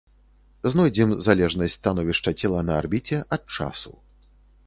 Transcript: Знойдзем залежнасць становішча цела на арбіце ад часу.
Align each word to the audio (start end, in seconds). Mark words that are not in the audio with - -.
Знойдзем 0.71 1.11
залежнасць 1.27 1.75
становішча 1.79 2.33
цела 2.43 2.59
на 2.69 2.73
арбіце 2.81 3.17
ад 3.37 3.43
часу. 3.59 3.91